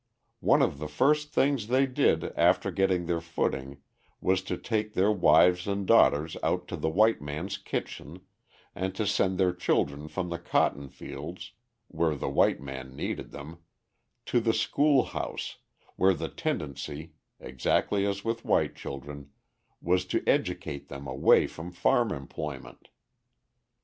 [0.39, 3.81] One of the first things they did after getting their footing
[4.19, 8.21] was to take their wives and daughters out of the white man's kitchen,
[8.73, 11.51] and to send their children from the cotton fields
[11.87, 13.59] (where the white man needed them)
[14.25, 15.57] to the school house
[15.97, 19.29] where the tendency (exactly as with white children)
[19.83, 22.89] was to educate them away from farm employment.